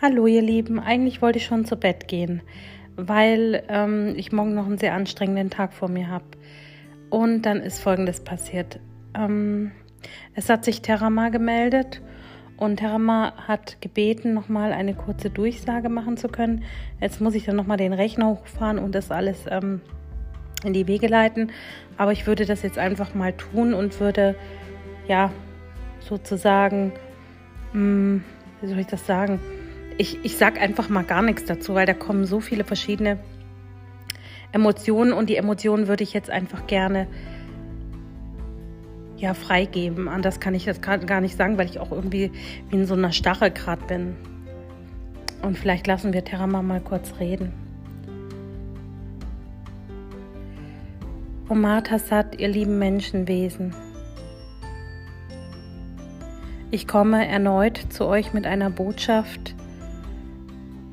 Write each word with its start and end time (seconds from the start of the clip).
Hallo 0.00 0.28
ihr 0.28 0.42
Lieben, 0.42 0.78
eigentlich 0.78 1.22
wollte 1.22 1.38
ich 1.38 1.46
schon 1.46 1.64
zu 1.64 1.74
Bett 1.74 2.06
gehen, 2.06 2.40
weil 2.94 3.64
ähm, 3.68 4.14
ich 4.16 4.30
morgen 4.30 4.54
noch 4.54 4.66
einen 4.66 4.78
sehr 4.78 4.94
anstrengenden 4.94 5.50
Tag 5.50 5.72
vor 5.72 5.88
mir 5.88 6.06
habe. 6.06 6.24
Und 7.10 7.42
dann 7.42 7.60
ist 7.60 7.80
Folgendes 7.80 8.20
passiert. 8.20 8.78
Ähm, 9.12 9.72
es 10.36 10.48
hat 10.48 10.64
sich 10.64 10.82
Terama 10.82 11.30
gemeldet 11.30 12.00
und 12.56 12.76
Terama 12.76 13.32
hat 13.48 13.80
gebeten, 13.80 14.34
nochmal 14.34 14.72
eine 14.72 14.94
kurze 14.94 15.30
Durchsage 15.30 15.88
machen 15.88 16.16
zu 16.16 16.28
können. 16.28 16.62
Jetzt 17.00 17.20
muss 17.20 17.34
ich 17.34 17.42
dann 17.42 17.56
nochmal 17.56 17.76
den 17.76 17.92
Rechner 17.92 18.28
hochfahren 18.28 18.78
und 18.78 18.94
das 18.94 19.10
alles 19.10 19.46
ähm, 19.50 19.80
in 20.62 20.74
die 20.74 20.86
Wege 20.86 21.08
leiten. 21.08 21.50
Aber 21.96 22.12
ich 22.12 22.24
würde 22.28 22.46
das 22.46 22.62
jetzt 22.62 22.78
einfach 22.78 23.16
mal 23.16 23.32
tun 23.32 23.74
und 23.74 23.98
würde, 23.98 24.36
ja, 25.08 25.32
sozusagen, 25.98 26.92
mh, 27.72 27.80
hm, 27.80 28.24
wie 28.60 28.68
soll 28.68 28.78
ich 28.78 28.86
das 28.86 29.04
sagen? 29.04 29.40
Ich, 29.98 30.24
ich 30.24 30.36
sage 30.36 30.60
einfach 30.60 30.88
mal 30.88 31.04
gar 31.04 31.22
nichts 31.22 31.44
dazu, 31.44 31.74
weil 31.74 31.84
da 31.84 31.92
kommen 31.92 32.24
so 32.24 32.40
viele 32.40 32.64
verschiedene 32.64 33.18
Emotionen 34.52 35.12
und 35.12 35.28
die 35.28 35.36
Emotionen 35.36 35.88
würde 35.88 36.04
ich 36.04 36.14
jetzt 36.14 36.30
einfach 36.30 36.66
gerne 36.66 37.06
ja 39.16 39.34
freigeben. 39.34 40.08
Anders 40.08 40.40
kann 40.40 40.54
ich 40.54 40.64
das 40.64 40.80
gar 40.80 41.20
nicht 41.20 41.36
sagen, 41.36 41.58
weil 41.58 41.66
ich 41.66 41.80
auch 41.80 41.90
irgendwie 41.90 42.30
wie 42.70 42.76
in 42.76 42.86
so 42.86 42.94
einer 42.94 43.12
Starre 43.12 43.50
gerade 43.50 43.84
bin. 43.86 44.16
Und 45.42 45.58
vielleicht 45.58 45.86
lassen 45.86 46.12
wir 46.12 46.24
Terama 46.24 46.62
mal 46.62 46.80
kurz 46.80 47.14
reden. 47.18 47.52
Omatasat, 51.48 52.38
ihr 52.38 52.48
lieben 52.48 52.78
Menschenwesen. 52.78 53.74
Ich 56.70 56.86
komme 56.86 57.26
erneut 57.26 57.78
zu 57.88 58.04
euch 58.04 58.34
mit 58.34 58.46
einer 58.46 58.68
Botschaft, 58.68 59.54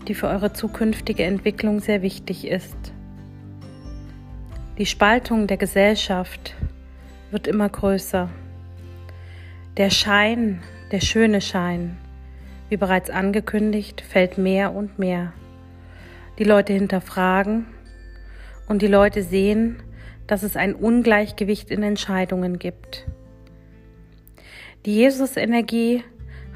die 0.07 0.15
für 0.15 0.27
eure 0.27 0.53
zukünftige 0.53 1.23
Entwicklung 1.23 1.79
sehr 1.79 2.01
wichtig 2.01 2.47
ist. 2.47 2.77
Die 4.77 4.85
Spaltung 4.85 5.47
der 5.47 5.57
Gesellschaft 5.57 6.55
wird 7.31 7.47
immer 7.47 7.69
größer. 7.69 8.29
Der 9.77 9.89
Schein, 9.89 10.61
der 10.91 11.01
schöne 11.01 11.41
Schein, 11.41 11.97
wie 12.69 12.77
bereits 12.77 13.09
angekündigt, 13.09 14.01
fällt 14.01 14.37
mehr 14.37 14.73
und 14.73 14.99
mehr. 14.99 15.33
Die 16.39 16.43
Leute 16.43 16.73
hinterfragen 16.73 17.65
und 18.67 18.81
die 18.81 18.87
Leute 18.87 19.23
sehen, 19.23 19.81
dass 20.27 20.43
es 20.43 20.55
ein 20.55 20.73
Ungleichgewicht 20.73 21.71
in 21.71 21.83
Entscheidungen 21.83 22.59
gibt. 22.59 23.05
Die 24.85 24.95
Jesus-Energie 24.95 26.03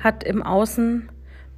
hat 0.04 0.24
im 0.24 0.44
Außen 0.44 1.10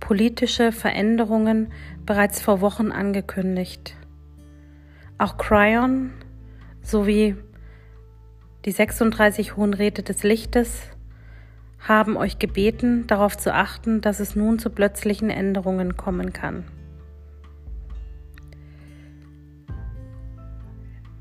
politische 0.02 0.74
Veränderungen 0.74 1.72
bereits 2.06 2.42
vor 2.42 2.60
Wochen 2.60 2.92
angekündigt. 2.92 3.96
Auch 5.18 5.38
Cryon 5.38 6.12
sowie 6.82 7.38
die 8.66 8.72
36 8.72 9.56
Hohen 9.56 9.74
Räte 9.74 10.04
des 10.04 10.24
Lichtes 10.24 10.82
haben 11.80 12.18
euch 12.18 12.38
gebeten, 12.38 13.08
darauf 13.08 13.38
zu 13.38 13.54
achten, 13.54 14.02
dass 14.02 14.20
es 14.20 14.36
nun 14.36 14.60
zu 14.60 14.70
plötzlichen 14.70 15.30
Änderungen 15.30 15.96
kommen 15.96 16.34
kann. 16.34 16.66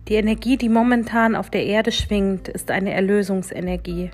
Die 0.08 0.16
Energie, 0.16 0.56
die 0.56 0.68
momentan 0.68 1.36
auf 1.36 1.50
der 1.50 1.64
Erde 1.64 1.92
schwingt, 1.92 2.48
ist 2.48 2.70
eine 2.72 2.92
Erlösungsenergie. 2.92 4.10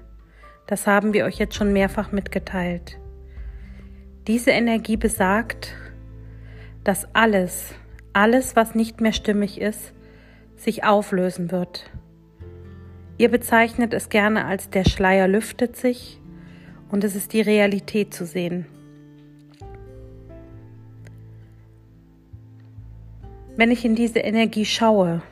Das 0.67 0.87
haben 0.87 1.15
wir 1.15 1.25
euch 1.25 1.39
jetzt 1.39 1.55
schon 1.55 1.73
mehrfach 1.73 2.13
mitgeteilt. 2.13 2.99
Diese 4.27 4.51
Energie 4.51 4.97
besagt, 4.97 5.73
dass 6.83 7.07
alles, 7.15 7.75
alles, 8.13 8.57
was 8.57 8.75
nicht 8.75 9.01
mehr 9.01 9.13
stimmig 9.13 9.61
ist, 9.61 9.93
sich 10.57 10.83
auflösen 10.83 11.53
wird. 11.53 11.89
Ihr 13.19 13.31
bezeichnet 13.31 13.95
es 13.95 14.09
gerne 14.09 14.45
als 14.45 14.69
der 14.69 14.85
Schleier 14.85 15.29
lüftet 15.29 15.77
sich 15.77 16.21
und 16.91 17.05
es 17.05 17.15
ist 17.15 17.35
die 17.35 17.41
Realität 17.41 18.13
zu 18.13 18.27
sehen. 18.27 18.67
Wenn 23.57 23.71
ich 23.71 23.85
in 23.85 23.95
diese 23.95 24.19
Energie 24.19 24.65
schaue, 24.65 25.23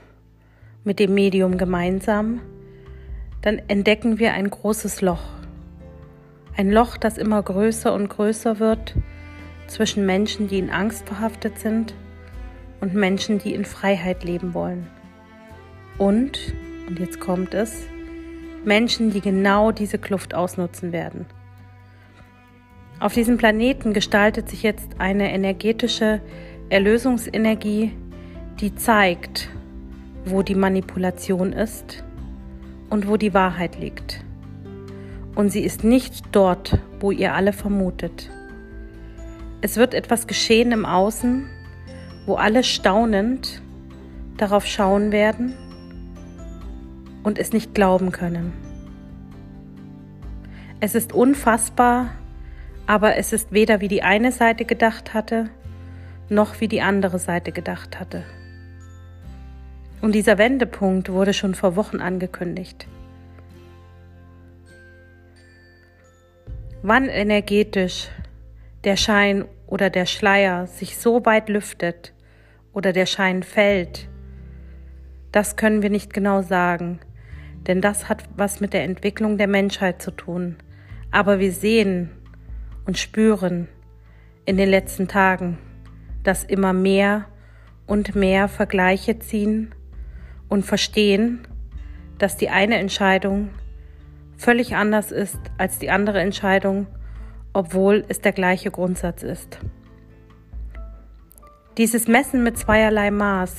mit 0.84 1.00
dem 1.00 1.14
Medium 1.14 1.58
gemeinsam, 1.58 2.40
dann 3.42 3.60
entdecken 3.68 4.20
wir 4.20 4.34
ein 4.34 4.48
großes 4.48 5.00
Loch. 5.00 5.43
Ein 6.56 6.70
Loch, 6.70 6.96
das 6.96 7.18
immer 7.18 7.42
größer 7.42 7.92
und 7.92 8.08
größer 8.08 8.60
wird 8.60 8.94
zwischen 9.66 10.06
Menschen, 10.06 10.46
die 10.46 10.60
in 10.60 10.70
Angst 10.70 11.08
verhaftet 11.08 11.58
sind 11.58 11.94
und 12.80 12.94
Menschen, 12.94 13.38
die 13.38 13.54
in 13.54 13.64
Freiheit 13.64 14.22
leben 14.22 14.54
wollen. 14.54 14.86
Und, 15.98 16.54
und 16.88 17.00
jetzt 17.00 17.18
kommt 17.18 17.54
es, 17.54 17.82
Menschen, 18.64 19.10
die 19.10 19.20
genau 19.20 19.72
diese 19.72 19.98
Kluft 19.98 20.32
ausnutzen 20.32 20.92
werden. 20.92 21.26
Auf 23.00 23.14
diesem 23.14 23.36
Planeten 23.36 23.92
gestaltet 23.92 24.48
sich 24.48 24.62
jetzt 24.62 24.88
eine 24.98 25.32
energetische 25.32 26.20
Erlösungsenergie, 26.70 27.92
die 28.60 28.76
zeigt, 28.76 29.50
wo 30.24 30.42
die 30.42 30.54
Manipulation 30.54 31.52
ist 31.52 32.04
und 32.90 33.08
wo 33.08 33.16
die 33.16 33.34
Wahrheit 33.34 33.76
liegt 33.76 34.23
und 35.34 35.50
sie 35.50 35.64
ist 35.64 35.84
nicht 35.84 36.24
dort, 36.32 36.78
wo 37.00 37.10
ihr 37.10 37.34
alle 37.34 37.52
vermutet. 37.52 38.30
Es 39.60 39.76
wird 39.76 39.94
etwas 39.94 40.26
geschehen 40.26 40.72
im 40.72 40.84
Außen, 40.84 41.48
wo 42.26 42.34
alle 42.34 42.62
staunend 42.62 43.62
darauf 44.36 44.66
schauen 44.66 45.12
werden 45.12 45.54
und 47.22 47.38
es 47.38 47.52
nicht 47.52 47.74
glauben 47.74 48.12
können. 48.12 48.52
Es 50.80 50.94
ist 50.94 51.12
unfassbar, 51.12 52.10
aber 52.86 53.16
es 53.16 53.32
ist 53.32 53.52
weder 53.52 53.80
wie 53.80 53.88
die 53.88 54.02
eine 54.02 54.32
Seite 54.32 54.64
gedacht 54.64 55.14
hatte, 55.14 55.48
noch 56.28 56.60
wie 56.60 56.68
die 56.68 56.82
andere 56.82 57.18
Seite 57.18 57.52
gedacht 57.52 57.98
hatte. 57.98 58.22
Und 60.02 60.14
dieser 60.14 60.36
Wendepunkt 60.36 61.10
wurde 61.10 61.32
schon 61.32 61.54
vor 61.54 61.76
Wochen 61.76 62.00
angekündigt. 62.00 62.86
Wann 66.84 67.08
energetisch 67.08 68.10
der 68.84 68.98
Schein 68.98 69.46
oder 69.66 69.88
der 69.88 70.04
Schleier 70.04 70.66
sich 70.66 70.98
so 70.98 71.24
weit 71.24 71.48
lüftet 71.48 72.12
oder 72.74 72.92
der 72.92 73.06
Schein 73.06 73.42
fällt, 73.42 74.06
das 75.32 75.56
können 75.56 75.80
wir 75.80 75.88
nicht 75.88 76.12
genau 76.12 76.42
sagen, 76.42 77.00
denn 77.66 77.80
das 77.80 78.10
hat 78.10 78.24
was 78.36 78.60
mit 78.60 78.74
der 78.74 78.84
Entwicklung 78.84 79.38
der 79.38 79.48
Menschheit 79.48 80.02
zu 80.02 80.10
tun. 80.10 80.56
Aber 81.10 81.40
wir 81.40 81.52
sehen 81.52 82.10
und 82.84 82.98
spüren 82.98 83.66
in 84.44 84.58
den 84.58 84.68
letzten 84.68 85.08
Tagen, 85.08 85.56
dass 86.22 86.44
immer 86.44 86.74
mehr 86.74 87.24
und 87.86 88.14
mehr 88.14 88.46
Vergleiche 88.46 89.18
ziehen 89.18 89.74
und 90.50 90.66
verstehen, 90.66 91.48
dass 92.18 92.36
die 92.36 92.50
eine 92.50 92.76
Entscheidung 92.76 93.48
völlig 94.36 94.76
anders 94.76 95.12
ist 95.12 95.38
als 95.58 95.78
die 95.78 95.90
andere 95.90 96.20
Entscheidung, 96.20 96.86
obwohl 97.52 98.04
es 98.08 98.20
der 98.20 98.32
gleiche 98.32 98.70
Grundsatz 98.70 99.22
ist. 99.22 99.58
Dieses 101.76 102.06
Messen 102.06 102.42
mit 102.42 102.56
zweierlei 102.56 103.10
Maß 103.10 103.54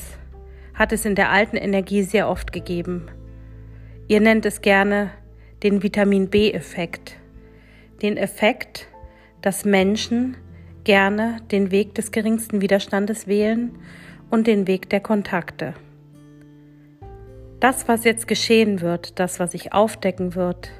hat 0.74 0.91
es 0.91 1.06
in 1.06 1.16
der 1.16 1.31
alten 1.31 1.58
Energie 1.58 2.03
sehr 2.03 2.30
oft 2.30 2.52
gegeben. 2.52 3.08
Ihr 4.08 4.22
nennt 4.22 4.46
es 4.46 4.62
gerne 4.62 5.12
den 5.63 5.84
Vitamin 5.84 6.30
B-Effekt. 6.30 7.18
Den 8.01 8.18
Effekt, 8.18 8.88
dass 9.42 9.66
Menschen 9.66 10.38
gerne 10.83 11.38
den 11.51 11.71
Weg 11.71 11.95
des 11.95 12.12
geringsten 12.12 12.62
Widerstandes 12.62 13.28
wählen 13.28 13.78
und 14.30 14.48
den 14.48 14.68
Weg 14.68 14.89
der 14.89 15.00
Kontakte. 15.00 15.74
Das, 17.60 17.88
was 17.88 18.04
jetzt 18.04 18.28
geschehen 18.28 18.81
wird, 18.81 19.19
das, 19.19 19.40
was 19.40 19.52
sich 19.52 19.74
aufdecken 19.74 20.36
wird, 20.36 20.72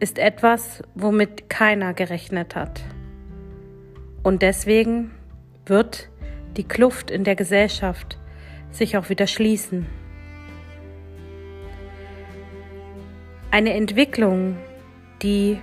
ist 0.00 0.18
etwas, 0.18 0.82
womit 0.94 1.48
keiner 1.48 1.94
gerechnet 1.94 2.56
hat. 2.56 2.82
Und 4.22 4.42
deswegen 4.42 5.12
wird 5.66 6.08
die 6.56 6.64
Kluft 6.64 7.10
in 7.10 7.24
der 7.24 7.36
Gesellschaft 7.36 8.18
sich 8.70 8.96
auch 8.96 9.10
wieder 9.10 9.26
schließen. 9.26 9.86
Eine 13.50 13.74
Entwicklung, 13.74 14.56
die 15.22 15.60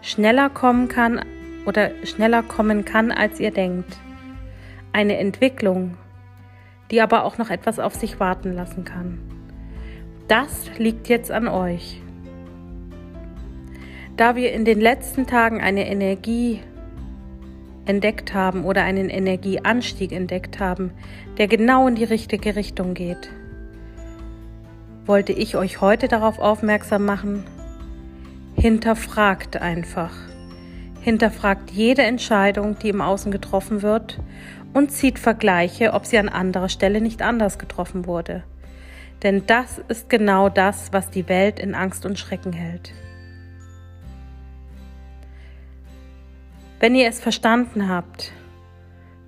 schneller 0.00 0.50
kommen 0.50 0.88
kann 0.88 1.24
oder 1.66 1.92
schneller 2.04 2.42
kommen 2.42 2.84
kann, 2.84 3.12
als 3.12 3.38
ihr 3.38 3.52
denkt. 3.52 3.96
Eine 4.92 5.18
Entwicklung, 5.18 5.96
die 6.90 7.00
aber 7.00 7.24
auch 7.24 7.38
noch 7.38 7.48
etwas 7.48 7.78
auf 7.78 7.94
sich 7.94 8.18
warten 8.18 8.52
lassen 8.52 8.84
kann. 8.84 9.31
Das 10.28 10.70
liegt 10.78 11.08
jetzt 11.08 11.30
an 11.30 11.48
euch. 11.48 12.00
Da 14.16 14.36
wir 14.36 14.52
in 14.52 14.64
den 14.64 14.80
letzten 14.80 15.26
Tagen 15.26 15.60
eine 15.60 15.88
Energie 15.88 16.60
entdeckt 17.86 18.34
haben 18.34 18.64
oder 18.64 18.84
einen 18.84 19.08
Energieanstieg 19.08 20.12
entdeckt 20.12 20.60
haben, 20.60 20.92
der 21.38 21.48
genau 21.48 21.88
in 21.88 21.94
die 21.94 22.04
richtige 22.04 22.54
Richtung 22.54 22.94
geht, 22.94 23.30
wollte 25.06 25.32
ich 25.32 25.56
euch 25.56 25.80
heute 25.80 26.08
darauf 26.08 26.38
aufmerksam 26.38 27.04
machen, 27.04 27.44
hinterfragt 28.54 29.56
einfach. 29.56 30.12
Hinterfragt 31.00 31.72
jede 31.72 32.02
Entscheidung, 32.02 32.78
die 32.78 32.90
im 32.90 33.00
Außen 33.00 33.32
getroffen 33.32 33.82
wird 33.82 34.20
und 34.72 34.92
zieht 34.92 35.18
Vergleiche, 35.18 35.94
ob 35.94 36.06
sie 36.06 36.18
an 36.18 36.28
anderer 36.28 36.68
Stelle 36.68 37.00
nicht 37.00 37.22
anders 37.22 37.58
getroffen 37.58 38.06
wurde. 38.06 38.44
Denn 39.22 39.46
das 39.46 39.78
ist 39.88 40.08
genau 40.08 40.48
das, 40.48 40.92
was 40.92 41.10
die 41.10 41.28
Welt 41.28 41.60
in 41.60 41.74
Angst 41.74 42.04
und 42.04 42.18
Schrecken 42.18 42.52
hält. 42.52 42.92
Wenn 46.80 46.96
ihr 46.96 47.08
es 47.08 47.20
verstanden 47.20 47.88
habt, 47.88 48.32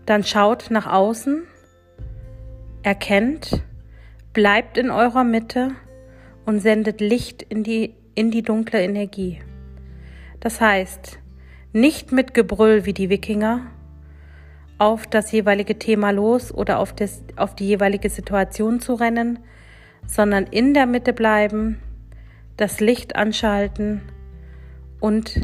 dann 0.06 0.24
schaut 0.24 0.70
nach 0.70 0.86
außen, 0.86 1.44
erkennt, 2.82 3.62
bleibt 4.32 4.76
in 4.76 4.90
eurer 4.90 5.22
Mitte 5.22 5.70
und 6.44 6.58
sendet 6.58 7.00
Licht 7.00 7.42
in 7.42 7.62
die, 7.62 7.94
in 8.16 8.32
die 8.32 8.42
dunkle 8.42 8.82
Energie. 8.82 9.40
Das 10.40 10.60
heißt, 10.60 11.20
nicht 11.72 12.10
mit 12.10 12.34
Gebrüll 12.34 12.84
wie 12.84 12.92
die 12.92 13.08
Wikinger 13.08 13.66
auf 14.78 15.06
das 15.06 15.30
jeweilige 15.30 15.78
Thema 15.78 16.10
los 16.10 16.52
oder 16.52 16.80
auf, 16.80 16.92
das, 16.92 17.22
auf 17.36 17.54
die 17.54 17.66
jeweilige 17.68 18.10
Situation 18.10 18.80
zu 18.80 18.94
rennen, 18.94 19.38
sondern 20.06 20.44
in 20.44 20.74
der 20.74 20.86
Mitte 20.86 21.12
bleiben, 21.12 21.78
das 22.56 22.80
Licht 22.80 23.16
anschalten 23.16 24.02
und 25.00 25.40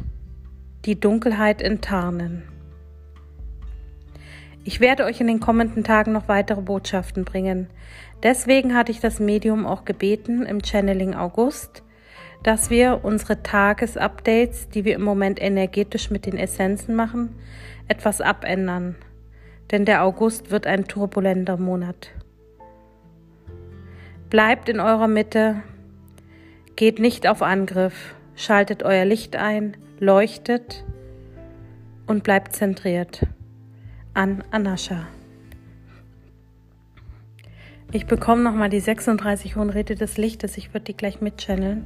die 0.85 0.99
Dunkelheit 0.99 1.61
enttarnen. 1.61 2.45
Ich 4.62 4.81
werde 4.81 5.05
euch 5.05 5.21
in 5.21 5.27
den 5.27 5.41
kommenden 5.41 5.85
Tagen 5.85 6.12
noch 6.12 6.29
weitere 6.29 6.61
Botschaften 6.61 7.25
bringen. 7.25 7.69
Deswegen 8.23 8.75
hatte 8.75 8.93
ich 8.93 9.01
das 9.01 9.19
Medium 9.19 9.67
auch 9.67 9.85
gebeten 9.85 10.45
im 10.45 10.63
Channeling 10.63 11.15
August, 11.15 11.83
dass 12.43 12.71
wir 12.71 13.01
unsere 13.03 13.43
Tagesupdates, 13.43 14.69
die 14.69 14.85
wir 14.85 14.95
im 14.95 15.03
Moment 15.03 15.41
energetisch 15.41 16.11
mit 16.11 16.27
den 16.27 16.37
Essenzen 16.37 16.95
machen, 16.95 17.35
etwas 17.89 18.21
abändern. 18.21 18.97
Denn 19.71 19.85
der 19.85 20.05
August 20.05 20.51
wird 20.51 20.67
ein 20.67 20.87
turbulenter 20.87 21.56
Monat. 21.56 22.11
Bleibt 24.31 24.69
in 24.69 24.79
eurer 24.79 25.09
Mitte, 25.09 25.56
geht 26.77 27.00
nicht 27.00 27.27
auf 27.27 27.43
Angriff, 27.43 28.15
schaltet 28.37 28.85
euer 28.85 29.05
Licht 29.05 29.35
ein, 29.35 29.77
leuchtet 29.99 30.85
und 32.06 32.23
bleibt 32.23 32.55
zentriert. 32.55 33.27
An 34.15 34.44
Anascha. 34.53 35.09
Ich 37.91 38.06
bekomme 38.06 38.43
nochmal 38.44 38.69
die 38.69 38.79
36 38.79 39.56
Hohen 39.56 39.71
Räte 39.71 39.97
des 39.97 40.17
Lichtes. 40.17 40.56
Ich 40.56 40.73
würde 40.73 40.85
die 40.85 40.97
gleich 40.97 41.21
mitchanneln. 41.21 41.85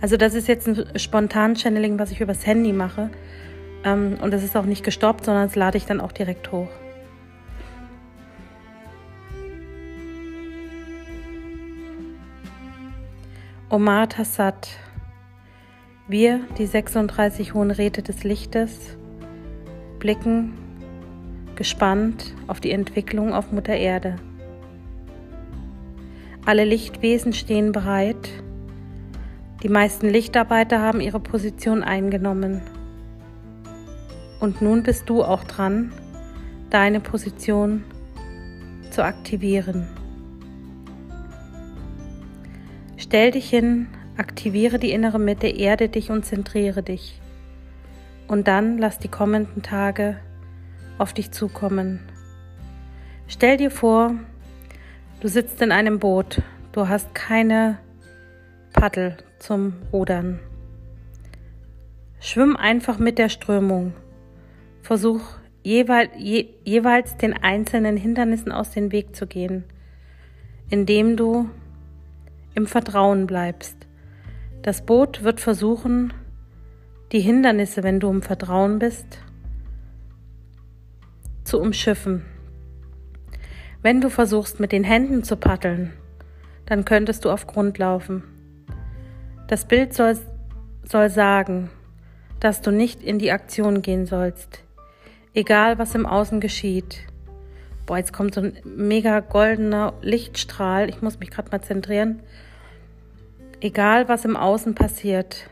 Also 0.00 0.16
das 0.16 0.34
ist 0.34 0.46
jetzt 0.46 0.68
ein 0.68 0.96
spontan 0.96 1.56
Channeling, 1.56 1.98
was 1.98 2.12
ich 2.12 2.20
übers 2.20 2.46
Handy 2.46 2.72
mache. 2.72 3.10
Ähm, 3.82 4.18
und 4.22 4.32
es 4.32 4.44
ist 4.44 4.56
auch 4.56 4.64
nicht 4.64 4.84
gestoppt, 4.84 5.24
sondern 5.24 5.48
das 5.48 5.56
lade 5.56 5.76
ich 5.76 5.86
dann 5.86 6.00
auch 6.00 6.12
direkt 6.12 6.52
hoch. 6.52 6.68
Omar 13.68 14.08
Tassat 14.08 14.68
wir, 16.06 16.38
die 16.56 16.66
36 16.66 17.52
hohen 17.52 17.72
Räte 17.72 18.00
des 18.00 18.22
Lichtes, 18.22 18.96
blicken 19.98 20.52
gespannt 21.56 22.32
auf 22.46 22.60
die 22.60 22.70
Entwicklung 22.70 23.34
auf 23.34 23.50
Mutter 23.50 23.74
Erde. 23.74 24.14
Alle 26.44 26.62
Lichtwesen 26.62 27.32
stehen 27.32 27.72
bereit. 27.72 28.28
Die 29.64 29.68
meisten 29.68 30.08
Lichtarbeiter 30.08 30.80
haben 30.80 31.00
ihre 31.00 31.18
Position 31.18 31.82
eingenommen. 31.82 32.60
Und 34.38 34.62
nun 34.62 34.84
bist 34.84 35.08
du 35.08 35.24
auch 35.24 35.42
dran, 35.42 35.92
deine 36.70 37.00
Position 37.00 37.82
zu 38.92 39.02
aktivieren. 39.02 39.88
Stell 43.06 43.30
dich 43.30 43.48
hin 43.48 43.86
Aktiviere 44.16 44.78
die 44.78 44.92
innere 44.92 45.18
Mitte, 45.18 45.46
erde 45.46 45.90
dich 45.90 46.10
und 46.10 46.24
zentriere 46.24 46.82
dich. 46.82 47.20
Und 48.28 48.48
dann 48.48 48.78
lass 48.78 48.98
die 48.98 49.08
kommenden 49.08 49.62
Tage 49.62 50.16
auf 50.96 51.12
dich 51.12 51.32
zukommen. 51.32 52.00
Stell 53.28 53.58
dir 53.58 53.70
vor, 53.70 54.14
du 55.20 55.28
sitzt 55.28 55.60
in 55.60 55.70
einem 55.70 55.98
Boot, 55.98 56.40
du 56.72 56.88
hast 56.88 57.14
keine 57.14 57.78
Paddel 58.72 59.18
zum 59.38 59.74
Rudern. 59.92 60.40
Schwimm 62.18 62.56
einfach 62.56 62.98
mit 62.98 63.18
der 63.18 63.28
Strömung. 63.28 63.92
Versuch 64.80 65.20
jeweils, 65.62 66.10
je, 66.16 66.48
jeweils 66.64 67.18
den 67.18 67.34
einzelnen 67.34 67.98
Hindernissen 67.98 68.50
aus 68.50 68.70
dem 68.70 68.92
Weg 68.92 69.14
zu 69.14 69.26
gehen, 69.26 69.64
indem 70.70 71.18
du 71.18 71.50
im 72.56 72.66
Vertrauen 72.66 73.26
bleibst. 73.26 73.76
Das 74.62 74.84
Boot 74.84 75.22
wird 75.22 75.40
versuchen, 75.40 76.12
die 77.12 77.20
Hindernisse, 77.20 77.84
wenn 77.84 78.00
du 78.00 78.10
im 78.10 78.22
Vertrauen 78.22 78.78
bist, 78.78 79.18
zu 81.44 81.60
umschiffen. 81.60 82.24
Wenn 83.82 84.00
du 84.00 84.08
versuchst, 84.08 84.58
mit 84.58 84.72
den 84.72 84.82
Händen 84.82 85.22
zu 85.22 85.36
paddeln, 85.36 85.92
dann 86.64 86.84
könntest 86.84 87.24
du 87.24 87.30
auf 87.30 87.46
Grund 87.46 87.78
laufen. 87.78 88.24
Das 89.46 89.66
Bild 89.66 89.92
soll, 89.92 90.18
soll 90.82 91.10
sagen, 91.10 91.70
dass 92.40 92.62
du 92.62 92.72
nicht 92.72 93.02
in 93.02 93.18
die 93.18 93.32
Aktion 93.32 93.82
gehen 93.82 94.06
sollst, 94.06 94.64
egal 95.34 95.78
was 95.78 95.94
im 95.94 96.06
Außen 96.06 96.40
geschieht. 96.40 97.06
Boah, 97.86 97.98
jetzt 97.98 98.12
kommt 98.12 98.34
so 98.34 98.40
ein 98.40 98.58
mega 98.64 99.20
goldener 99.20 99.94
Lichtstrahl. 100.02 100.88
Ich 100.90 101.02
muss 101.02 101.20
mich 101.20 101.30
gerade 101.30 101.50
mal 101.52 101.62
zentrieren. 101.62 102.20
Egal 103.60 104.08
was 104.08 104.24
im 104.24 104.36
Außen 104.36 104.74
passiert, 104.74 105.48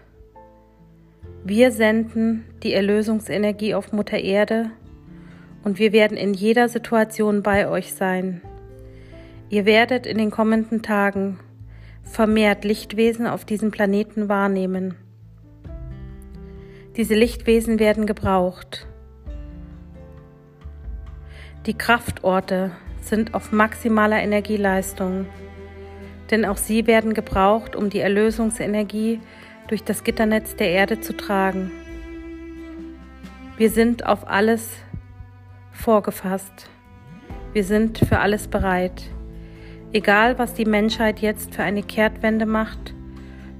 wir 1.44 1.70
senden 1.70 2.44
die 2.62 2.74
Erlösungsenergie 2.74 3.74
auf 3.74 3.92
Mutter 3.92 4.18
Erde 4.18 4.70
und 5.62 5.78
wir 5.78 5.92
werden 5.92 6.16
in 6.16 6.34
jeder 6.34 6.68
Situation 6.68 7.42
bei 7.42 7.68
euch 7.68 7.94
sein. 7.94 8.42
Ihr 9.48 9.64
werdet 9.64 10.06
in 10.06 10.18
den 10.18 10.30
kommenden 10.30 10.82
Tagen 10.82 11.38
vermehrt 12.02 12.64
Lichtwesen 12.64 13.26
auf 13.26 13.44
diesem 13.44 13.70
Planeten 13.70 14.28
wahrnehmen. 14.28 14.94
Diese 16.96 17.14
Lichtwesen 17.14 17.78
werden 17.78 18.06
gebraucht. 18.06 18.86
Die 21.66 21.74
Kraftorte 21.74 22.70
sind 23.00 23.34
auf 23.34 23.52
maximaler 23.52 24.22
Energieleistung 24.22 25.26
denn 26.30 26.44
auch 26.44 26.56
sie 26.56 26.86
werden 26.86 27.14
gebraucht, 27.14 27.76
um 27.76 27.90
die 27.90 28.00
Erlösungsenergie 28.00 29.20
durch 29.68 29.84
das 29.84 30.04
Gitternetz 30.04 30.56
der 30.56 30.70
Erde 30.70 31.00
zu 31.00 31.16
tragen. 31.16 31.70
Wir 33.56 33.70
sind 33.70 34.06
auf 34.06 34.28
alles 34.28 34.68
vorgefasst. 35.70 36.68
Wir 37.52 37.64
sind 37.64 37.98
für 37.98 38.18
alles 38.18 38.48
bereit. 38.48 39.04
Egal, 39.92 40.38
was 40.38 40.54
die 40.54 40.64
Menschheit 40.64 41.20
jetzt 41.20 41.54
für 41.54 41.62
eine 41.62 41.82
Kehrtwende 41.82 42.46
macht, 42.46 42.94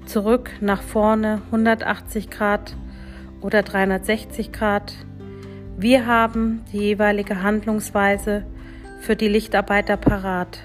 zurück, 0.05 0.51
nach 0.61 0.83
vorne, 0.83 1.43
180 1.47 2.29
Grad 2.29 2.77
oder 3.41 3.63
360 3.63 4.51
Grad, 4.51 4.95
wir 5.77 6.07
haben 6.07 6.65
die 6.73 6.79
jeweilige 6.79 7.43
Handlungsweise 7.43 8.45
für 9.01 9.17
die 9.17 9.29
Lichtarbeiter 9.29 9.97
parat. 9.97 10.61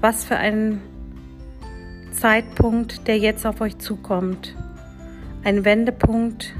Was 0.00 0.24
für 0.24 0.36
ein 0.36 0.80
Zeitpunkt, 2.12 3.06
der 3.06 3.18
jetzt 3.18 3.46
auf 3.46 3.60
euch 3.60 3.78
zukommt. 3.78 4.56
Ein 5.44 5.64
Wendepunkt, 5.64 6.54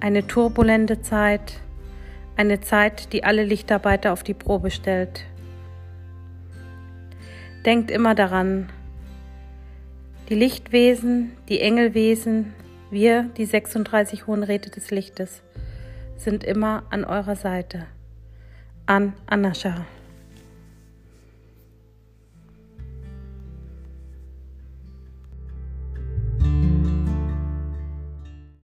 eine 0.00 0.26
turbulente 0.26 1.00
Zeit, 1.00 1.60
eine 2.36 2.60
Zeit, 2.60 3.12
die 3.12 3.24
alle 3.24 3.44
Lichtarbeiter 3.44 4.12
auf 4.12 4.22
die 4.22 4.34
Probe 4.34 4.70
stellt. 4.70 5.24
Denkt 7.64 7.90
immer 7.90 8.14
daran, 8.14 8.68
die 10.28 10.34
Lichtwesen, 10.34 11.32
die 11.48 11.60
Engelwesen, 11.60 12.52
wir, 12.90 13.24
die 13.36 13.44
36 13.44 14.26
Hohen 14.26 14.42
Räte 14.42 14.70
des 14.70 14.90
Lichtes, 14.90 15.42
sind 16.16 16.44
immer 16.44 16.84
an 16.90 17.04
eurer 17.04 17.36
Seite. 17.36 17.86
An 18.86 19.14
Anascha. 19.26 19.86